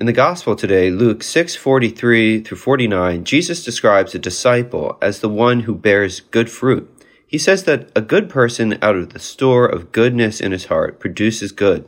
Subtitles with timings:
[0.00, 5.62] In the gospel today, Luke 6:43 through 49, Jesus describes a disciple as the one
[5.62, 6.88] who bears good fruit.
[7.26, 11.00] He says that a good person out of the store of goodness in his heart
[11.00, 11.84] produces good,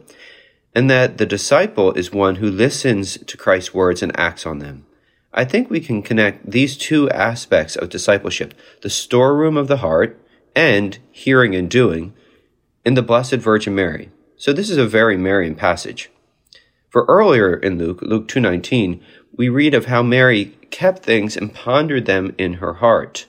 [0.75, 4.87] and that the disciple is one who listens to Christ's words and acts on them.
[5.33, 10.19] I think we can connect these two aspects of discipleship, the storeroom of the heart
[10.57, 12.13] and hearing and doing,
[12.85, 14.11] in the Blessed Virgin Mary.
[14.37, 16.11] So this is a very Marian passage.
[16.91, 19.01] For earlier in Luke, Luke 2:19,
[19.33, 23.27] we read of how Mary kept things and pondered them in her heart.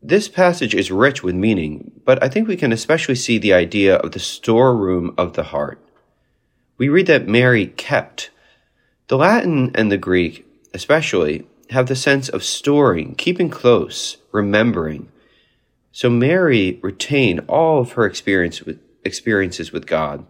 [0.00, 3.96] This passage is rich with meaning, but I think we can especially see the idea
[3.96, 5.78] of the storeroom of the heart.
[6.78, 8.30] We read that Mary kept.
[9.08, 15.08] The Latin and the Greek, especially, have the sense of storing, keeping close, remembering.
[15.92, 20.24] So Mary retained all of her experience with, experiences with God.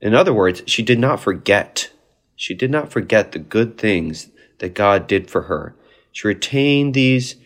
[0.00, 1.90] In other words, she did not forget.
[2.34, 4.28] She did not forget the good things
[4.58, 5.74] that God did for her.
[6.12, 7.36] She retained these,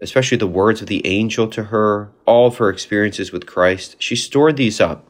[0.00, 3.96] especially the words of the angel to her, all of her experiences with Christ.
[3.98, 5.06] She stored these up.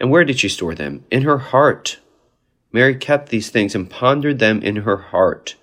[0.00, 1.04] And where did she store them?
[1.10, 1.98] In her heart.
[2.72, 5.54] Mary kept these things and pondered them in her heart.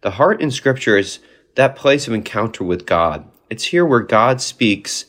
[0.00, 1.20] The heart in Scripture is
[1.54, 3.24] that place of encounter with God.
[3.48, 5.06] It's here where God speaks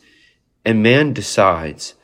[0.64, 1.94] and man decides.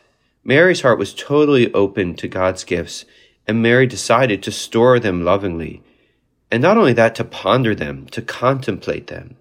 [0.45, 3.07] Mary's heart was totally open to God's gifts,
[3.47, 5.83] and Mary decided to store them lovingly.
[6.51, 9.37] And not only that, to ponder them, to contemplate them.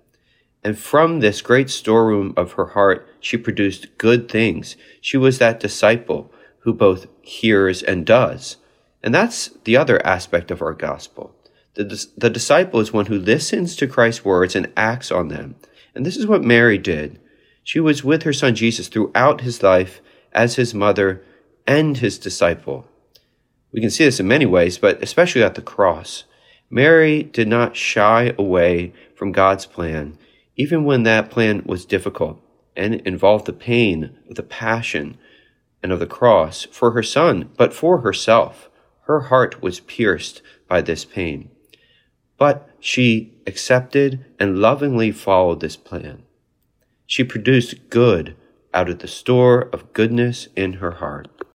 [0.64, 4.78] And from this great storeroom of her heart, she produced good things.
[5.02, 8.56] She was that disciple who both hears and does.
[9.04, 11.36] And that's the other aspect of our gospel.
[11.74, 15.56] The, the disciple is one who listens to Christ's words and acts on them.
[15.94, 17.20] And this is what Mary did.
[17.64, 20.00] She was with her son Jesus throughout his life
[20.34, 21.24] as his mother
[21.66, 22.88] and his disciple.
[23.72, 26.26] We can see this in many ways, but especially at the cross.
[26.70, 30.18] Mary did not shy away from God's plan,
[30.56, 32.40] even when that plan was difficult
[32.76, 35.18] and involved the pain of the passion
[35.82, 38.70] and of the cross for her son, but for herself.
[39.02, 41.50] Her heart was pierced by this pain.
[42.38, 46.24] But she accepted and lovingly followed this plan.
[47.06, 48.36] She produced good
[48.74, 51.44] out of the store of goodness in her heart.